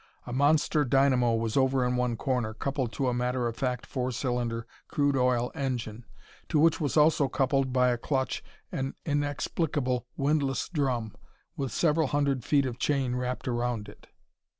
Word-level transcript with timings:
A 0.25 0.33
monster 0.33 0.83
dynamo 0.83 1.35
was 1.35 1.55
over 1.55 1.85
in 1.85 1.95
one 1.95 2.17
corner, 2.17 2.55
coupled 2.55 2.91
to 2.93 3.07
a 3.07 3.13
matter 3.13 3.45
of 3.45 3.55
fact 3.55 3.85
four 3.85 4.11
cylinder 4.11 4.65
crude 4.87 5.15
oil 5.15 5.51
engine, 5.53 6.05
to 6.49 6.57
which 6.59 6.81
was 6.81 6.97
also 6.97 7.27
coupled 7.27 7.71
by 7.71 7.89
a 7.89 7.99
clutch 7.99 8.43
an 8.71 8.95
inexplicable 9.05 10.07
windlass 10.17 10.69
drum 10.69 11.13
with 11.55 11.71
several 11.71 12.07
hundred 12.07 12.43
feet 12.43 12.65
of 12.65 12.79
chain 12.79 13.15
wrapped 13.15 13.47
around 13.47 13.87
it. 13.87 14.07